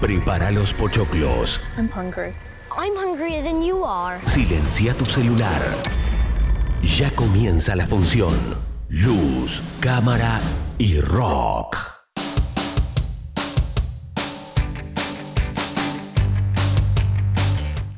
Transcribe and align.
Prepara 0.00 0.50
los 0.50 0.72
pochoclos. 0.72 1.60
I'm 1.76 1.86
hungry. 1.90 2.32
I'm 2.70 2.96
hungrier 2.96 3.42
than 3.42 3.60
you 3.60 3.84
are. 3.84 4.18
Silencia 4.24 4.94
tu 4.94 5.04
celular. 5.04 5.60
Ya 6.82 7.10
comienza 7.10 7.76
la 7.76 7.86
función. 7.86 8.34
Luz, 8.88 9.62
cámara 9.78 10.40
y 10.78 10.98
rock. 11.00 11.76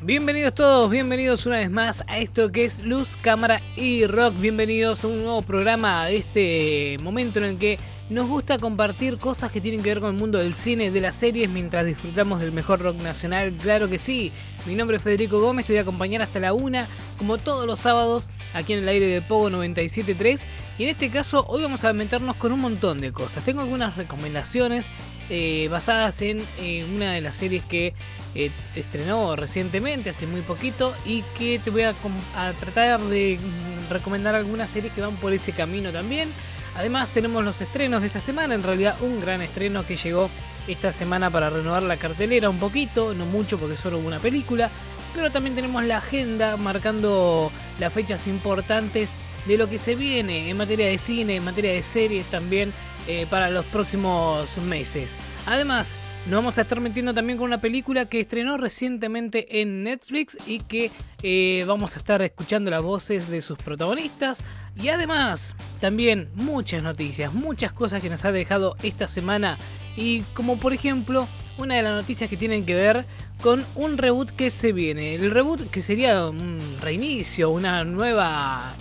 Bienvenidos 0.01 0.57
todos, 0.57 0.91
bienvenidos 0.91 1.47
una 1.47 1.59
vez 1.59 1.71
más 1.71 2.03
a 2.09 2.19
esto 2.19 2.51
que 2.51 2.65
es 2.65 2.85
Luz, 2.85 3.17
Cámara 3.23 3.61
y 3.77 4.05
Rock. 4.07 4.35
Bienvenidos 4.41 5.05
a 5.05 5.07
un 5.07 5.23
nuevo 5.23 5.43
programa 5.43 6.07
de 6.07 6.17
este 6.17 6.97
momento 7.01 7.39
en 7.39 7.45
el 7.45 7.59
que 7.59 7.79
nos 8.13 8.29
gusta 8.29 8.59
compartir 8.59 9.19
cosas 9.19 9.51
que 9.51 9.61
tienen 9.61 9.83
que 9.83 9.89
ver 9.89 10.01
con 10.01 10.15
el 10.15 10.21
mundo 10.21 10.39
del 10.39 10.55
cine, 10.55 10.91
de 10.91 11.01
las 11.01 11.17
series, 11.17 11.49
mientras 11.49 11.85
disfrutamos 11.87 12.41
del 12.41 12.53
mejor 12.53 12.81
rock 12.81 13.01
nacional. 13.01 13.53
Claro 13.55 13.89
que 13.89 13.99
sí. 13.99 14.33
Mi 14.67 14.75
nombre 14.75 14.99
es 14.99 15.03
Federico 15.03 15.41
Gómez, 15.41 15.67
te 15.67 15.73
voy 15.73 15.79
a 15.79 15.83
acompañar 15.83 16.23
hasta 16.23 16.39
la 16.39 16.53
una, 16.53 16.87
como 17.19 17.39
todos 17.39 17.67
los 17.67 17.79
sábados, 17.79 18.29
aquí 18.55 18.75
en 18.75 18.81
el 18.81 18.89
aire 18.89 19.07
de 19.07 19.23
Pogo 19.23 19.51
97.3. 19.51 20.43
Y 20.79 20.85
en 20.85 20.89
este 20.91 21.11
caso, 21.11 21.45
hoy 21.49 21.63
vamos 21.63 21.85
a 21.85 21.93
meternos 21.93 22.37
con 22.37 22.53
un 22.53 22.61
montón 22.61 22.99
de 22.99 23.13
cosas. 23.13 23.45
Tengo 23.45 23.61
algunas 23.61 23.97
recomendaciones 23.97 24.87
eh, 25.31 25.69
basadas 25.71 26.21
en 26.23 26.43
eh, 26.61 26.87
una 26.95 27.13
de 27.13 27.21
las 27.21 27.37
series 27.37 27.65
que 27.65 27.95
eh, 28.35 28.51
estrenó 28.75 29.37
recientemente, 29.37 30.11
hace 30.11 30.27
muy 30.27 30.43
poquito, 30.43 30.95
y 31.05 31.23
que 31.39 31.59
te 31.59 31.71
voy 31.71 31.83
a, 31.83 31.95
a 32.37 32.53
tratar 32.53 33.01
de 33.01 33.39
mm, 33.41 33.91
recomendar 33.93 34.35
algunas 34.35 34.71
series 34.71 34.93
que 34.93 35.01
van 35.01 35.17
por 35.17 35.33
ese 35.33 35.53
camino 35.53 35.91
también. 35.93 36.29
Además 36.75 37.09
tenemos 37.11 37.45
los 37.45 37.61
estrenos 37.61 38.01
de 38.01 38.07
esta 38.07 38.21
semana, 38.21 38.55
en 38.55 38.63
realidad 38.63 38.97
un 39.01 39.21
gran 39.21 39.43
estreno 39.43 39.87
que 39.87 39.97
llegó 39.97 40.31
esta 40.67 40.93
semana 40.93 41.31
para 41.31 41.51
renovar 41.51 41.83
la 41.83 41.97
cartelera 41.97 42.49
un 42.49 42.59
poquito, 42.59 43.15
no 43.15 43.27
mucho 43.27 43.59
porque 43.59 43.77
solo 43.77 43.99
hubo 43.99 44.09
una 44.09 44.21
película, 44.21 44.71
pero 45.15 45.31
también 45.31 45.55
tenemos 45.55 45.85
la 45.85 45.99
agenda 45.99 46.57
marcando 46.57 47.51
las 47.79 47.93
fechas 47.93 48.27
importantes 48.27 49.11
de 49.47 49.59
lo 49.59 49.69
que 49.69 49.79
se 49.79 49.95
viene 49.95 50.49
en 50.49 50.57
materia 50.57 50.87
de 50.87 50.99
cine, 50.99 51.37
en 51.37 51.45
materia 51.45 51.73
de 51.73 51.83
series 51.83 52.27
también 52.27 52.73
eh, 53.09 53.27
para 53.29 53.51
los 53.51 53.67
próximos 53.67 54.57
meses. 54.59 55.17
Además, 55.47 55.97
nos 56.27 56.37
vamos 56.37 56.57
a 56.57 56.63
estar 56.63 56.81
metiendo 56.81 57.13
también 57.13 57.37
con 57.37 57.47
una 57.47 57.61
película 57.61 58.07
que 58.07 58.21
estrenó 58.21 58.57
recientemente 58.57 59.61
en 59.61 59.83
Netflix 59.83 60.37
y 60.47 60.61
que 60.61 60.91
eh, 61.23 61.65
vamos 61.67 61.97
a 61.97 61.99
estar 61.99 62.23
escuchando 62.23 62.71
las 62.71 62.83
voces 62.83 63.29
de 63.29 63.43
sus 63.43 63.59
protagonistas. 63.59 64.45
Y 64.81 64.89
además, 64.89 65.57
también 65.81 66.29
muchas 66.35 66.85
noticias, 66.85 67.35
muchas 67.35 67.73
cosas 67.73 68.01
que 68.01 68.09
nos 68.09 68.25
ha 68.25 68.31
dejado 68.31 68.77
esta 68.85 69.09
semana. 69.09 69.59
Y 69.97 70.21
como 70.35 70.59
por 70.59 70.73
ejemplo, 70.73 71.27
una 71.59 71.75
de 71.75 71.83
las 71.83 72.01
noticias 72.01 72.31
que 72.31 72.37
tienen 72.37 72.65
que 72.65 72.77
ver 72.77 73.05
con 73.43 73.65
un 73.75 73.99
reboot 73.99 74.31
que 74.31 74.51
se 74.51 74.73
viene. 74.73 75.17
El 75.17 75.33
reboot 75.33 75.71
que 75.71 75.83
sería 75.83 76.29
un 76.29 76.59
reinicio, 76.81 77.51
una 77.51 77.83
nueva 77.83 78.77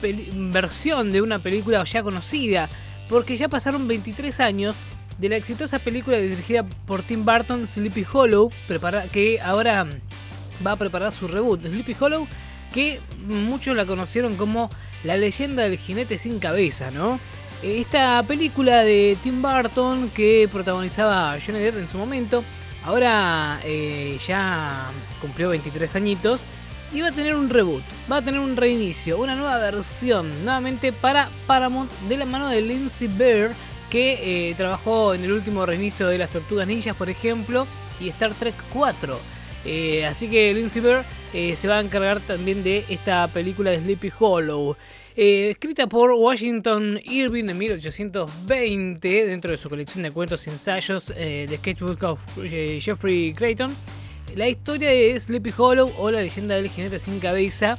versión 0.00 1.10
de 1.10 1.22
una 1.22 1.40
película 1.40 1.82
ya 1.82 2.04
conocida. 2.04 2.68
Porque 3.08 3.36
ya 3.36 3.48
pasaron 3.48 3.86
23 3.86 4.40
años 4.40 4.76
de 5.18 5.28
la 5.28 5.36
exitosa 5.36 5.78
película 5.78 6.18
dirigida 6.18 6.64
por 6.86 7.02
Tim 7.02 7.24
Burton, 7.24 7.66
Sleepy 7.66 8.06
Hollow, 8.10 8.50
que 9.12 9.40
ahora 9.40 9.86
va 10.64 10.72
a 10.72 10.76
preparar 10.76 11.12
su 11.12 11.28
reboot. 11.28 11.62
Sleepy 11.66 11.96
Hollow, 11.98 12.26
que 12.72 13.00
muchos 13.26 13.76
la 13.76 13.86
conocieron 13.86 14.36
como 14.36 14.70
la 15.04 15.16
leyenda 15.16 15.62
del 15.62 15.78
jinete 15.78 16.18
sin 16.18 16.38
cabeza, 16.38 16.90
¿no? 16.90 17.20
Esta 17.62 18.22
película 18.24 18.82
de 18.82 19.16
Tim 19.22 19.40
Burton 19.40 20.10
que 20.10 20.48
protagonizaba 20.50 21.38
Johnny 21.44 21.60
Depp 21.60 21.78
en 21.78 21.88
su 21.88 21.96
momento, 21.96 22.44
ahora 22.84 23.60
eh, 23.64 24.18
ya 24.26 24.90
cumplió 25.20 25.48
23 25.48 25.96
añitos 25.96 26.40
y 26.92 27.00
va 27.00 27.08
a 27.08 27.12
tener 27.12 27.34
un 27.34 27.48
reboot, 27.48 27.82
va 28.10 28.18
a 28.18 28.22
tener 28.22 28.40
un 28.40 28.56
reinicio, 28.56 29.18
una 29.18 29.34
nueva 29.34 29.58
versión, 29.58 30.28
nuevamente 30.44 30.92
para 30.92 31.28
Paramount 31.46 31.90
de 32.08 32.16
la 32.18 32.26
mano 32.26 32.48
de 32.48 32.60
Lindsay 32.60 33.08
Bear 33.08 33.52
que 33.90 34.50
eh, 34.50 34.54
trabajó 34.54 35.14
en 35.14 35.24
el 35.24 35.32
último 35.32 35.66
reinicio 35.66 36.08
de 36.08 36.18
las 36.18 36.30
Tortugas 36.30 36.66
Ninjas, 36.66 36.96
por 36.96 37.08
ejemplo, 37.08 37.66
y 38.00 38.08
Star 38.08 38.34
Trek 38.34 38.54
4. 38.72 39.18
Eh, 39.64 40.04
así 40.04 40.28
que 40.28 40.52
Lindsay 40.52 40.82
Bear 40.82 41.04
eh, 41.32 41.56
se 41.56 41.68
va 41.68 41.78
a 41.78 41.80
encargar 41.80 42.20
también 42.20 42.62
de 42.62 42.84
esta 42.88 43.28
película 43.28 43.70
de 43.70 43.78
Sleepy 43.78 44.12
Hollow. 44.18 44.76
escrita 45.16 45.86
por 45.86 46.10
Washington 46.12 47.00
Irving 47.04 47.48
en 47.48 47.58
1820 47.58 49.26
dentro 49.26 49.50
de 49.50 49.56
su 49.56 49.70
colección 49.70 50.02
de 50.02 50.10
cuentos 50.10 50.46
y 50.46 50.50
ensayos 50.50 51.08
de 51.08 51.56
Sketchbook 51.56 52.02
of 52.02 52.20
Jeffrey 52.80 53.32
Creighton. 53.32 53.74
La 54.36 54.48
historia 54.48 54.90
de 54.90 55.18
Sleepy 55.18 55.52
Hollow 55.56 55.92
o 55.96 56.10
la 56.10 56.20
leyenda 56.20 56.56
del 56.56 56.68
jinete 56.68 56.98
sin 56.98 57.20
cabeza 57.20 57.78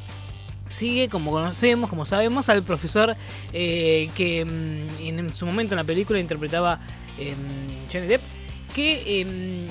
sigue, 0.67 1.09
como 1.09 1.31
conocemos, 1.31 1.89
como 1.89 2.05
sabemos, 2.05 2.49
al 2.49 2.63
profesor 2.63 3.15
eh, 3.53 4.09
que 4.15 4.45
mm, 4.45 5.07
en 5.07 5.33
su 5.33 5.45
momento 5.45 5.73
en 5.73 5.77
la 5.77 5.83
película 5.83 6.19
interpretaba 6.19 6.79
eh, 7.17 7.33
Johnny 7.91 8.07
Depp, 8.07 8.21
que 8.73 9.21
em, 9.21 9.67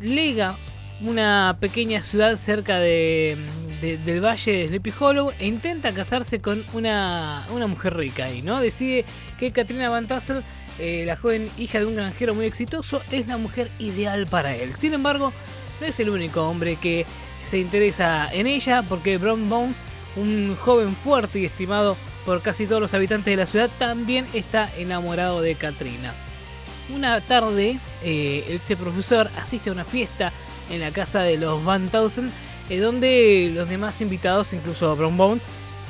lega 0.00 0.56
una 1.00 1.56
pequeña 1.60 2.02
ciudad 2.02 2.36
cerca 2.36 2.78
de, 2.78 3.36
del 3.80 4.24
valle 4.24 4.52
de 4.52 4.68
Sleepy 4.68 4.92
Hollow 4.98 5.32
e 5.38 5.46
intenta 5.46 5.92
casarse 5.92 6.40
con 6.40 6.64
una, 6.72 7.46
una 7.52 7.66
mujer 7.66 7.96
rica 7.96 8.30
y 8.30 8.42
¿no? 8.42 8.60
Decide 8.60 9.04
que 9.38 9.50
Katrina 9.50 9.90
Van 9.90 10.06
Tassel, 10.06 10.42
eh, 10.78 11.04
la 11.06 11.16
joven 11.16 11.50
hija 11.58 11.80
de 11.80 11.86
un 11.86 11.96
granjero 11.96 12.34
muy 12.34 12.46
exitoso, 12.46 13.02
es 13.10 13.26
la 13.26 13.36
mujer 13.36 13.70
ideal 13.78 14.26
para 14.26 14.54
él. 14.54 14.74
Sin 14.76 14.94
embargo, 14.94 15.32
no 15.80 15.86
es 15.86 15.98
el 16.00 16.10
único 16.10 16.48
hombre 16.48 16.76
que 16.76 17.06
se 17.42 17.58
interesa 17.58 18.28
en 18.32 18.46
ella 18.46 18.82
porque 18.88 19.18
Brown 19.18 19.48
Bones 19.48 19.82
un 20.16 20.56
joven 20.56 20.94
fuerte 20.94 21.40
y 21.40 21.44
estimado 21.44 21.96
por 22.24 22.42
casi 22.42 22.66
todos 22.66 22.80
los 22.80 22.94
habitantes 22.94 23.26
de 23.32 23.36
la 23.36 23.46
ciudad, 23.46 23.70
también 23.78 24.26
está 24.32 24.70
enamorado 24.76 25.42
de 25.42 25.54
Katrina. 25.54 26.14
Una 26.94 27.20
tarde, 27.20 27.78
eh, 28.02 28.44
este 28.48 28.76
profesor 28.76 29.30
asiste 29.40 29.70
a 29.70 29.72
una 29.72 29.84
fiesta 29.84 30.32
en 30.70 30.80
la 30.80 30.90
casa 30.90 31.22
de 31.22 31.36
los 31.36 31.64
Van 31.64 31.88
Tausen, 31.88 32.30
eh, 32.68 32.78
donde 32.78 33.50
los 33.54 33.68
demás 33.68 34.00
invitados, 34.00 34.52
incluso 34.52 34.94
Brown 34.96 35.16
Bones, 35.16 35.44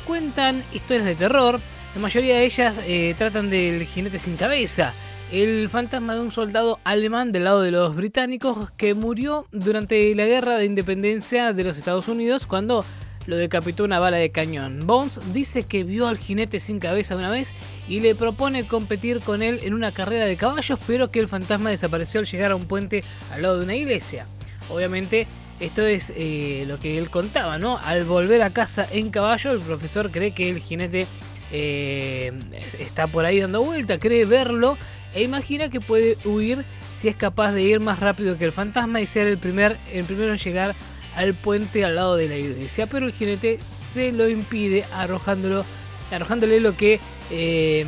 cuentan 0.07 0.63
historias 0.73 1.07
de 1.07 1.15
terror. 1.15 1.61
La 1.95 2.01
mayoría 2.01 2.37
de 2.37 2.45
ellas 2.45 2.81
eh, 2.87 3.15
tratan 3.17 3.51
del 3.51 3.87
jinete 3.87 4.19
sin 4.19 4.37
cabeza, 4.37 4.93
el 5.33 5.69
fantasma 5.69 6.15
de 6.15 6.21
un 6.21 6.33
soldado 6.33 6.79
alemán 6.85 7.33
del 7.33 7.45
lado 7.45 7.63
de 7.63 7.71
los 7.71 7.95
británicos 7.95 8.71
que 8.73 8.95
murió 8.95 9.47
durante 9.53 10.15
la 10.15 10.27
guerra 10.27 10.59
de 10.59 10.65
independencia 10.65 11.53
de 11.53 11.65
los 11.65 11.79
Estados 11.79 12.09
Unidos 12.09 12.47
cuando 12.47 12.85
lo 13.27 13.37
decapitó 13.37 13.85
una 13.85 13.99
bala 13.99 14.17
de 14.17 14.31
cañón. 14.31 14.87
Bones 14.87 15.21
dice 15.33 15.65
que 15.65 15.85
vio 15.85 16.09
al 16.09 16.19
jinete 16.19 16.61
sin 16.61 16.79
cabeza 16.79 17.17
una 17.17 17.31
vez 17.31 17.55
y 17.89 18.01
le 18.01 18.15
propone 18.15 18.67
competir 18.67 19.21
con 19.21 19.43
él 19.43 19.61
en 19.63 19.75
una 19.75 19.93
carrera 19.93 20.27
de 20.27 20.37
caballos, 20.37 20.79
pero 20.87 21.11
que 21.11 21.21
el 21.21 21.29
fantasma 21.29 21.71
desapareció 21.71 22.21
al 22.21 22.27
llegar 22.27 22.53
a 22.53 22.57
un 22.57 22.67
puente 22.67 23.05
al 23.33 23.43
lado 23.43 23.59
de 23.59 23.65
una 23.65 23.77
iglesia. 23.77 24.27
Obviamente, 24.71 25.27
esto 25.61 25.87
es 25.87 26.13
eh, 26.17 26.65
lo 26.67 26.79
que 26.79 26.99
él 26.99 27.11
contaba, 27.11 27.59
¿no? 27.59 27.79
Al 27.79 28.05
volver 28.05 28.43
a 28.43 28.51
casa 28.51 28.87
en 28.91 29.11
caballo, 29.11 29.53
el 29.53 29.61
profesor 29.61 30.11
cree 30.11 30.33
que 30.33 30.51
el 30.51 30.61
jinete 30.61 31.07
eh, 31.53 32.33
está 32.79 33.07
por 33.07 33.25
ahí 33.25 33.41
dando 33.41 33.63
vuelta, 33.63 33.99
cree 33.99 34.25
verlo 34.25 34.77
e 35.15 35.23
imagina 35.23 35.69
que 35.69 35.81
puede 35.81 36.19
huir 36.25 36.65
si 36.97 37.09
es 37.09 37.17
capaz 37.17 37.53
de 37.53 37.63
ir 37.63 37.81
más 37.81 38.01
rápido 38.01 38.37
que 38.37 38.45
el 38.45 38.53
fantasma 38.53 39.01
y 39.01 39.07
ser 39.07 39.29
el, 39.29 39.39
primer, 39.39 39.79
el 39.93 40.05
primero 40.05 40.33
en 40.33 40.39
llegar 40.39 40.75
al 41.15 41.35
puente 41.35 41.85
al 41.85 41.97
lado 41.97 42.17
de 42.17 42.29
la 42.29 42.37
iglesia, 42.37 42.87
pero 42.87 43.07
el 43.07 43.13
jinete 43.13 43.59
se 43.93 44.13
lo 44.13 44.29
impide 44.29 44.85
arrojándolo, 44.93 45.65
arrojándole 46.11 46.61
lo 46.61 46.77
que 46.77 47.01
eh, 47.31 47.87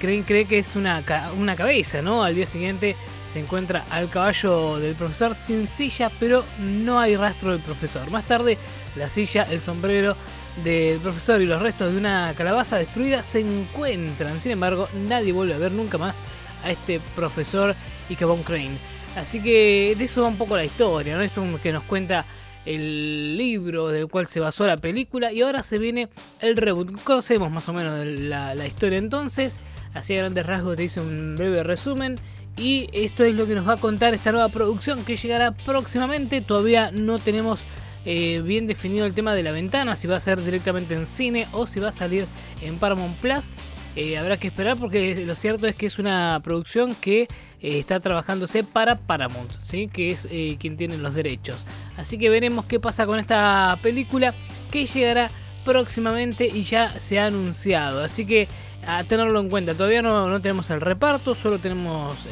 creen, 0.00 0.22
cree 0.22 0.44
que 0.44 0.58
es 0.58 0.76
una, 0.76 1.02
una 1.38 1.56
cabeza, 1.56 2.02
¿no? 2.02 2.24
Al 2.24 2.34
día 2.34 2.46
siguiente 2.46 2.96
se 3.32 3.40
encuentra 3.40 3.84
al 3.90 4.08
caballo 4.08 4.78
del 4.78 4.94
profesor 4.94 5.34
sin 5.34 5.68
silla, 5.68 6.10
pero 6.18 6.44
no 6.58 6.98
hay 6.98 7.16
rastro 7.16 7.52
del 7.52 7.60
profesor. 7.60 8.10
Más 8.10 8.24
tarde, 8.24 8.58
la 8.96 9.08
silla, 9.08 9.46
el 9.50 9.60
sombrero 9.60 10.16
del 10.64 10.98
profesor 10.98 11.40
y 11.40 11.46
los 11.46 11.62
restos 11.62 11.92
de 11.92 11.98
una 11.98 12.34
calabaza 12.36 12.76
destruida 12.76 13.22
se 13.22 13.40
encuentran. 13.40 14.40
Sin 14.40 14.52
embargo, 14.52 14.88
nadie 15.08 15.32
vuelve 15.32 15.54
a 15.54 15.58
ver 15.58 15.72
nunca 15.72 15.96
más 15.96 16.18
a 16.64 16.70
este 16.70 17.00
profesor 17.14 17.74
Ichabod 18.08 18.42
Crane. 18.42 18.76
Así 19.16 19.40
que 19.40 19.94
de 19.98 20.04
eso 20.04 20.22
va 20.22 20.28
un 20.28 20.36
poco 20.36 20.56
la 20.56 20.64
historia, 20.64 21.16
¿no? 21.16 21.22
Esto 21.22 21.44
que 21.62 21.72
nos 21.72 21.82
cuenta 21.84 22.24
el 22.64 23.36
libro 23.36 23.88
del 23.88 24.08
cual 24.08 24.26
se 24.26 24.40
basó 24.40 24.66
la 24.66 24.76
película 24.76 25.32
y 25.32 25.42
ahora 25.42 25.62
se 25.62 25.78
viene 25.78 26.08
el 26.40 26.56
reboot. 26.56 27.02
Conocemos 27.02 27.50
más 27.50 27.68
o 27.68 27.72
menos 27.72 28.06
la, 28.06 28.66
historia 28.66 28.98
entonces, 28.98 29.58
así 29.94 30.16
a 30.16 30.20
grandes 30.20 30.46
rasgos 30.46 30.76
te 30.76 30.84
hice 30.84 31.00
un 31.00 31.34
breve 31.36 31.62
resumen 31.62 32.16
y 32.56 32.88
esto 32.92 33.24
es 33.24 33.34
lo 33.34 33.46
que 33.46 33.54
nos 33.54 33.66
va 33.66 33.74
a 33.74 33.78
contar 33.78 34.14
esta 34.14 34.32
nueva 34.32 34.48
producción 34.48 35.04
que 35.04 35.16
llegará 35.16 35.52
próximamente. 35.52 36.40
Todavía 36.40 36.90
no 36.90 37.18
tenemos 37.18 37.60
eh, 38.04 38.42
bien 38.44 38.66
definido 38.66 39.06
el 39.06 39.14
tema 39.14 39.34
de 39.34 39.42
la 39.42 39.52
ventana, 39.52 39.96
si 39.96 40.06
va 40.06 40.16
a 40.16 40.20
ser 40.20 40.42
directamente 40.42 40.94
en 40.94 41.06
cine 41.06 41.46
o 41.52 41.66
si 41.66 41.80
va 41.80 41.88
a 41.88 41.92
salir 41.92 42.26
en 42.60 42.78
Paramount 42.78 43.16
Plus. 43.16 43.50
Eh, 43.96 44.16
habrá 44.16 44.36
que 44.36 44.48
esperar 44.48 44.76
porque 44.76 45.16
lo 45.26 45.34
cierto 45.34 45.66
es 45.66 45.74
que 45.74 45.86
es 45.86 45.98
una 45.98 46.40
producción 46.44 46.94
que 46.94 47.22
eh, 47.22 47.28
está 47.60 47.98
trabajándose 47.98 48.62
para 48.62 48.96
Paramount, 48.96 49.50
¿sí? 49.62 49.88
que 49.88 50.10
es 50.10 50.28
eh, 50.30 50.56
quien 50.60 50.76
tiene 50.76 50.96
los 50.96 51.14
derechos. 51.14 51.66
Así 51.96 52.16
que 52.16 52.30
veremos 52.30 52.66
qué 52.66 52.78
pasa 52.78 53.06
con 53.06 53.18
esta 53.18 53.76
película 53.82 54.32
que 54.70 54.86
llegará 54.86 55.30
próximamente 55.64 56.46
y 56.46 56.62
ya 56.62 57.00
se 57.00 57.18
ha 57.18 57.26
anunciado. 57.26 58.04
Así 58.04 58.26
que 58.26 58.48
a 58.86 59.04
tenerlo 59.04 59.40
en 59.40 59.50
cuenta. 59.50 59.74
Todavía 59.74 60.02
no, 60.02 60.40
tenemos 60.40 60.70
el 60.70 60.80
reparto, 60.80 61.34
solo 61.34 61.58
tenemos 61.58 62.28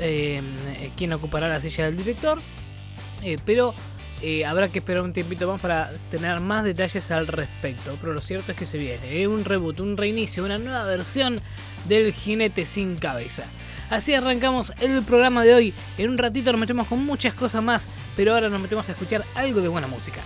quien 0.96 1.12
ocupará 1.12 1.48
la 1.48 1.60
silla 1.60 1.84
del 1.84 1.96
director. 1.98 2.40
pero 3.44 3.74
habrá 4.46 4.68
que 4.68 4.78
esperar 4.80 5.02
un 5.02 5.12
tiempito 5.12 5.50
más 5.50 5.60
para 5.60 5.92
tener 6.10 6.40
más 6.40 6.64
detalles 6.64 7.10
al 7.10 7.26
respecto. 7.26 7.96
Pero 8.00 8.12
lo 8.12 8.20
cierto 8.20 8.52
es 8.52 8.58
que 8.58 8.66
se 8.66 8.78
viene 8.78 9.26
un 9.28 9.44
reboot, 9.44 9.80
un 9.80 9.96
reinicio, 9.96 10.44
una 10.44 10.58
nueva 10.58 10.84
versión 10.84 11.40
del 11.86 12.12
jinete 12.12 12.66
sin 12.66 12.96
cabeza. 12.96 13.44
Así 13.90 14.14
arrancamos 14.14 14.72
el 14.80 15.02
programa 15.02 15.44
de 15.44 15.54
hoy. 15.54 15.74
En 15.96 16.10
un 16.10 16.18
ratito 16.18 16.52
nos 16.52 16.60
metemos 16.60 16.88
con 16.88 17.04
muchas 17.04 17.34
cosas 17.34 17.62
más, 17.62 17.88
pero 18.16 18.34
ahora 18.34 18.48
nos 18.48 18.60
metemos 18.60 18.88
a 18.88 18.92
escuchar 18.92 19.24
algo 19.34 19.60
de 19.60 19.68
buena 19.68 19.86
música. 19.86 20.20